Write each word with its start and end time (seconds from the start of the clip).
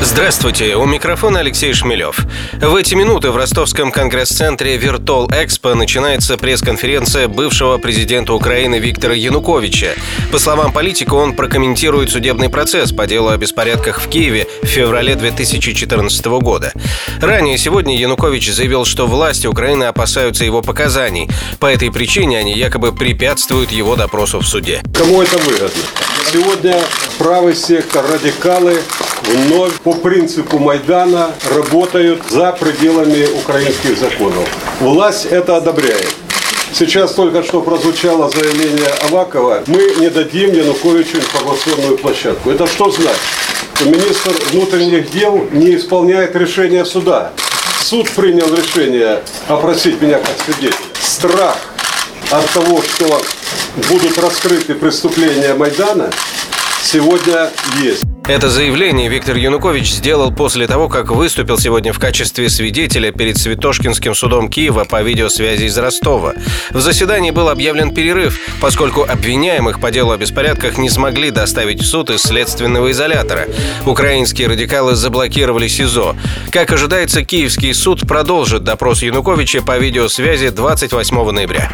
Здравствуйте, 0.00 0.76
у 0.76 0.86
микрофона 0.86 1.40
Алексей 1.40 1.72
Шмелев. 1.72 2.20
В 2.52 2.76
эти 2.76 2.94
минуты 2.94 3.32
в 3.32 3.36
ростовском 3.36 3.90
конгресс-центре 3.90 4.76
Виртол 4.76 5.28
Экспо 5.28 5.74
начинается 5.74 6.38
пресс-конференция 6.38 7.26
бывшего 7.26 7.78
президента 7.78 8.32
Украины 8.32 8.78
Виктора 8.78 9.14
Януковича. 9.14 9.94
По 10.30 10.38
словам 10.38 10.72
политика, 10.72 11.14
он 11.14 11.34
прокомментирует 11.34 12.10
судебный 12.10 12.48
процесс 12.48 12.92
по 12.92 13.08
делу 13.08 13.30
о 13.30 13.36
беспорядках 13.36 14.00
в 14.00 14.08
Киеве 14.08 14.46
в 14.62 14.66
феврале 14.66 15.16
2014 15.16 16.26
года. 16.26 16.72
Ранее 17.20 17.58
сегодня 17.58 17.98
Янукович 17.98 18.52
заявил, 18.52 18.84
что 18.84 19.08
власти 19.08 19.48
Украины 19.48 19.84
опасаются 19.84 20.44
его 20.44 20.62
показаний. 20.62 21.28
По 21.58 21.66
этой 21.66 21.90
причине 21.90 22.38
они 22.38 22.52
якобы 22.54 22.92
препятствуют 22.92 23.72
его 23.72 23.96
допросу 23.96 24.38
в 24.38 24.46
суде. 24.46 24.80
Кому 24.94 25.22
это 25.22 25.38
выгодно? 25.38 25.82
Сегодня 26.32 26.78
правый 27.18 27.56
сектор, 27.56 28.04
радикалы 28.06 28.80
вновь 29.28 29.74
по 29.80 29.92
принципу 29.92 30.58
Майдана 30.58 31.30
работают 31.54 32.22
за 32.30 32.52
пределами 32.52 33.26
украинских 33.38 33.98
законов. 33.98 34.48
Власть 34.80 35.26
это 35.26 35.56
одобряет. 35.56 36.14
Сейчас 36.72 37.12
только 37.12 37.42
что 37.42 37.60
прозвучало 37.62 38.30
заявление 38.30 38.88
Авакова. 39.08 39.64
Мы 39.66 39.94
не 39.98 40.10
дадим 40.10 40.52
Януковичу 40.52 41.16
информационную 41.16 41.96
площадку. 41.98 42.50
Это 42.50 42.66
что 42.66 42.90
значит? 42.90 43.20
Министр 43.80 44.32
внутренних 44.52 45.10
дел 45.10 45.48
не 45.52 45.76
исполняет 45.76 46.36
решение 46.36 46.84
суда. 46.84 47.32
Суд 47.80 48.10
принял 48.10 48.54
решение 48.54 49.22
опросить 49.46 50.00
меня 50.00 50.18
как 50.18 50.34
свидетеля. 50.44 50.76
Страх 51.00 51.56
от 52.30 52.46
того, 52.50 52.82
что 52.82 53.20
будут 53.88 54.18
раскрыты 54.18 54.74
преступления 54.74 55.54
Майдана, 55.54 56.10
сегодня 56.82 57.50
есть. 57.82 58.04
Это 58.28 58.50
заявление 58.50 59.08
Виктор 59.08 59.36
Янукович 59.36 59.90
сделал 59.90 60.30
после 60.30 60.66
того, 60.66 60.90
как 60.90 61.10
выступил 61.10 61.58
сегодня 61.58 61.94
в 61.94 61.98
качестве 61.98 62.50
свидетеля 62.50 63.10
перед 63.10 63.38
Святошкинским 63.38 64.14
судом 64.14 64.50
Киева 64.50 64.84
по 64.84 65.00
видеосвязи 65.00 65.64
из 65.64 65.78
Ростова. 65.78 66.34
В 66.68 66.78
заседании 66.78 67.30
был 67.30 67.48
объявлен 67.48 67.94
перерыв, 67.94 68.38
поскольку 68.60 69.02
обвиняемых 69.02 69.80
по 69.80 69.90
делу 69.90 70.10
о 70.10 70.18
беспорядках 70.18 70.76
не 70.76 70.90
смогли 70.90 71.30
доставить 71.30 71.80
в 71.80 71.86
суд 71.86 72.10
из 72.10 72.20
следственного 72.20 72.90
изолятора. 72.90 73.48
Украинские 73.86 74.48
радикалы 74.48 74.94
заблокировали 74.94 75.66
СИЗО. 75.66 76.14
Как 76.50 76.70
ожидается, 76.70 77.24
Киевский 77.24 77.72
суд 77.72 78.06
продолжит 78.06 78.62
допрос 78.62 79.02
Януковича 79.02 79.62
по 79.62 79.78
видеосвязи 79.78 80.50
28 80.50 81.30
ноября. 81.30 81.70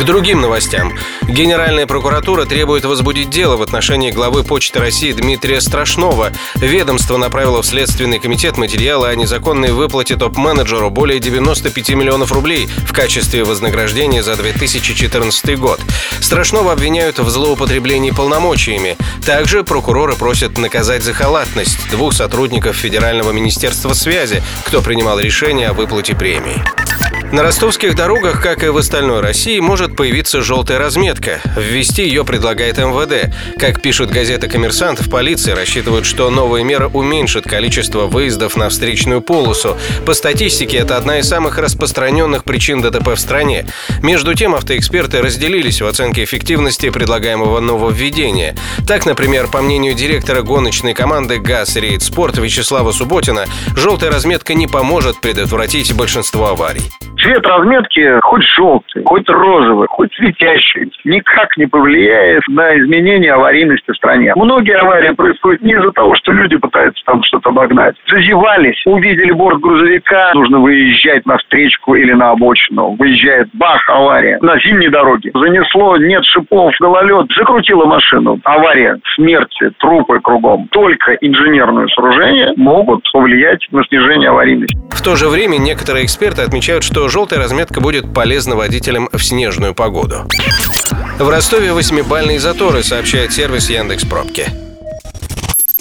К 0.00 0.04
другим 0.04 0.40
новостям. 0.40 0.94
Генеральная 1.28 1.86
прокуратура 1.86 2.46
требует 2.46 2.86
возбудить 2.86 3.28
дело 3.28 3.58
в 3.58 3.62
отношении 3.62 4.10
главы 4.10 4.44
Почты 4.44 4.78
России 4.78 5.12
Дмитрия 5.12 5.60
Страшнова. 5.60 6.32
Ведомство 6.54 7.18
направило 7.18 7.60
в 7.60 7.66
Следственный 7.66 8.18
комитет 8.18 8.56
материалы 8.56 9.08
о 9.08 9.14
незаконной 9.14 9.72
выплате 9.72 10.16
топ-менеджеру 10.16 10.88
более 10.88 11.20
95 11.20 11.90
миллионов 11.90 12.32
рублей 12.32 12.66
в 12.66 12.94
качестве 12.94 13.44
вознаграждения 13.44 14.22
за 14.22 14.36
2014 14.36 15.58
год. 15.58 15.82
Страшного 16.22 16.72
обвиняют 16.72 17.18
в 17.18 17.28
злоупотреблении 17.28 18.10
полномочиями. 18.10 18.96
Также 19.26 19.64
прокуроры 19.64 20.16
просят 20.16 20.56
наказать 20.56 21.02
за 21.02 21.12
халатность 21.12 21.90
двух 21.90 22.14
сотрудников 22.14 22.74
Федерального 22.74 23.32
министерства 23.32 23.92
связи, 23.92 24.42
кто 24.64 24.80
принимал 24.80 25.20
решение 25.20 25.68
о 25.68 25.74
выплате 25.74 26.16
премии. 26.16 26.64
На 27.32 27.44
ростовских 27.44 27.94
дорогах, 27.94 28.42
как 28.42 28.64
и 28.64 28.68
в 28.68 28.76
остальной 28.76 29.20
России, 29.20 29.60
может 29.60 29.94
появиться 29.94 30.42
желтая 30.42 30.80
разметка. 30.80 31.40
Ввести 31.56 32.02
ее 32.02 32.24
предлагает 32.24 32.78
МВД. 32.78 33.32
Как 33.56 33.80
пишет 33.80 34.10
газета 34.10 34.48
«Коммерсант», 34.48 35.00
в 35.00 35.08
полиции 35.08 35.52
рассчитывают, 35.52 36.06
что 36.06 36.28
новая 36.30 36.64
мера 36.64 36.88
уменьшит 36.88 37.44
количество 37.44 38.06
выездов 38.06 38.56
на 38.56 38.68
встречную 38.68 39.20
полосу. 39.20 39.76
По 40.04 40.14
статистике, 40.14 40.78
это 40.78 40.96
одна 40.96 41.20
из 41.20 41.28
самых 41.28 41.58
распространенных 41.58 42.42
причин 42.42 42.82
ДТП 42.82 43.10
в 43.10 43.20
стране. 43.20 43.64
Между 44.02 44.34
тем, 44.34 44.56
автоэксперты 44.56 45.22
разделились 45.22 45.80
в 45.80 45.86
оценке 45.86 46.24
эффективности 46.24 46.90
предлагаемого 46.90 47.60
нововведения. 47.60 48.56
Так, 48.88 49.06
например, 49.06 49.46
по 49.46 49.62
мнению 49.62 49.94
директора 49.94 50.42
гоночной 50.42 50.94
команды 50.94 51.38
«ГАЗ 51.38 51.76
Рейд 51.76 52.02
Спорт» 52.02 52.38
Вячеслава 52.38 52.90
Субботина, 52.90 53.46
желтая 53.76 54.10
разметка 54.10 54.54
не 54.54 54.66
поможет 54.66 55.20
предотвратить 55.20 55.94
большинство 55.94 56.48
аварий. 56.48 56.90
Цвет 57.22 57.46
разметки 57.46 58.18
хоть 58.22 58.44
желтый, 58.56 59.02
хоть 59.04 59.28
розовый, 59.28 59.86
хоть 59.88 60.12
светящий, 60.14 60.90
никак 61.04 61.54
не 61.58 61.66
повлияет 61.66 62.42
на 62.48 62.78
изменение 62.78 63.32
аварийности 63.32 63.90
в 63.90 63.96
стране. 63.96 64.32
Многие 64.36 64.78
аварии 64.78 65.12
происходят 65.12 65.60
не 65.60 65.72
из-за 65.72 65.92
того, 65.92 66.14
что 66.14 66.32
люди 66.32 66.56
пытаются 66.56 67.02
там 67.04 67.22
что-то 67.22 67.50
обогнать. 67.50 67.94
Зазевались, 68.08 68.80
увидели 68.86 69.32
борт 69.32 69.60
грузовика, 69.60 70.32
нужно 70.34 70.60
выезжать 70.60 71.26
на 71.26 71.36
встречку 71.38 71.94
или 71.94 72.12
на 72.12 72.30
обочину. 72.30 72.96
Выезжает, 72.98 73.48
бах, 73.52 73.86
авария. 73.90 74.38
На 74.40 74.58
зимней 74.58 74.88
дороге. 74.88 75.30
Занесло, 75.34 75.98
нет 75.98 76.24
шипов, 76.24 76.72
гололед, 76.80 77.26
закрутила 77.36 77.84
машину. 77.84 78.40
Авария, 78.44 78.98
смерти, 79.14 79.70
трупы 79.78 80.20
кругом. 80.20 80.68
Только 80.70 81.14
инженерные 81.20 81.88
сооружения 81.88 82.54
могут 82.56 83.04
повлиять 83.12 83.66
на 83.72 83.84
снижение 83.84 84.30
аварийности. 84.30 84.78
В 84.90 85.02
то 85.02 85.16
же 85.16 85.28
время 85.28 85.56
некоторые 85.56 86.04
эксперты 86.04 86.42
отмечают, 86.42 86.84
что 86.84 87.08
желтая 87.10 87.38
разметка 87.38 87.80
будет 87.80 88.12
полезна 88.12 88.56
водителям 88.56 89.08
в 89.12 89.22
снежную 89.22 89.74
погоду. 89.74 90.26
В 91.18 91.28
Ростове 91.28 91.72
восьмибальные 91.72 92.40
заторы, 92.40 92.82
сообщает 92.82 93.32
сервис 93.32 93.68
Яндекс 93.68 94.04
Пробки 94.04 94.69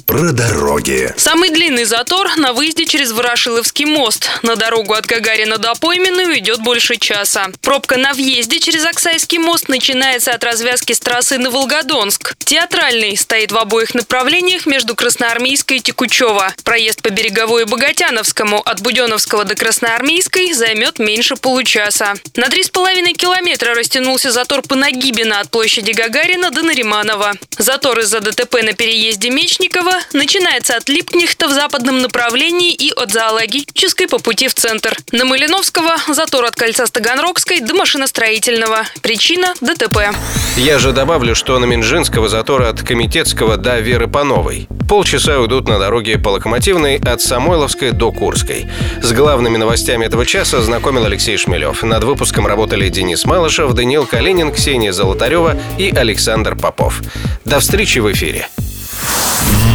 про 0.09 0.31
дороги. 0.31 1.14
Самый 1.18 1.52
длинный 1.52 1.84
затор 1.84 2.36
на 2.38 2.53
выезде 2.53 2.88
через 2.88 3.12
Ворошиловский 3.12 3.86
мост. 3.86 4.28
На 4.42 4.56
дорогу 4.56 4.96
от 4.96 5.06
Гагарина 5.06 5.59
до 5.59 5.75
Пойменной 5.75 6.25
уйдет 6.25 6.62
больше 6.62 6.96
часа. 6.96 7.50
Пробка 7.62 7.96
на 7.96 8.14
въезде 8.14 8.59
через 8.59 8.86
Оксайский 8.86 9.38
мост 9.38 9.69
начинается 9.69 10.31
от 10.31 10.44
развязки 10.44 10.94
с 10.94 11.00
трассы 11.00 11.38
на 11.38 11.52
Волгодонск. 11.52 12.34
Театральный 12.40 13.16
стоит 13.18 13.52
в 13.52 13.58
обоих 13.58 13.94
направлениях 13.94 14.66
между 14.66 14.96
Красноармейской 14.96 15.78
и 15.78 15.80
Текучево. 15.80 16.56
Проезд 16.64 17.03
по 17.03 17.09
Береговой 17.09 17.62
и 17.62 17.66
Богатяновскому 17.66 18.62
от 18.62 18.81
Буденовского 18.81 19.44
до 19.44 19.53
Красноармейской 19.53 20.53
займет 20.53 20.98
меньше 20.98 21.36
получаса. 21.36 22.16
На 22.36 22.48
3,5 22.48 23.14
километра 23.14 23.75
растянулся 23.75 24.31
затор 24.31 24.64
по 24.64 24.74
Нагибина 24.74 25.40
от 25.40 25.52
площади 25.52 25.92
Гагарина 25.92 26.50
до 26.50 26.64
Нариманова. 26.64 27.34
Затор 27.59 28.00
из-за 28.00 28.22
ДТП 28.22 28.64
на 28.64 28.74
переезде 28.74 29.30
Мечникова 29.30 30.00
начинается 30.14 30.75
от 30.75 30.90
Липкнехта 30.90 31.47
в 31.47 31.52
западном 31.52 32.02
направлении 32.02 32.74
и 32.74 32.92
от 32.92 33.12
Зоологической 33.12 34.08
по 34.08 34.20
пути 34.20 34.47
в 34.47 34.53
центр. 34.53 34.97
На 35.12 35.25
Малиновского 35.25 35.97
затор 36.08 36.46
от 36.46 36.56
кольца 36.56 36.86
Стаганрогской 36.88 37.59
до 37.59 37.74
машиностроительного. 37.75 38.84
Причина– 39.02 39.53
ДТП. 39.62 40.16
Я 40.58 40.80
же 40.80 40.92
добавлю, 40.92 41.36
что 41.36 41.58
на 41.59 41.66
Минжинского 41.66 42.28
затор 42.30 42.64
от 42.64 42.81
Комитетского 42.81 43.58
до 43.58 43.80
Веры 43.80 44.08
Пановой. 44.08 44.68
Полчаса 44.88 45.40
уйдут 45.40 45.68
на 45.68 45.80
дороге 45.80 46.18
по 46.18 46.30
Локомотивной 46.30 46.98
от 46.98 47.22
Самойловской 47.22 47.92
до 47.92 48.12
Курской. 48.12 48.68
С 49.02 49.12
главными 49.12 49.58
новостями 49.58 50.06
этого 50.06 50.25
часа 50.25 50.62
знакомил 50.62 51.06
Алексей 51.06 51.38
Шмелев. 51.38 51.84
Над 51.84 52.03
выпуском 52.03 52.48
работали 52.48 52.90
Денис 52.90 53.24
Малышев, 53.25 53.74
Даниил 53.74 54.06
Калинин, 54.06 54.52
Ксения 54.52 54.92
Золотарева 54.92 55.58
и 55.78 55.92
Александр 55.96 56.56
Попов. 56.56 57.02
До 57.46 57.59
встречи 57.59 58.00
в 58.00 58.12
эфире. 58.12 58.48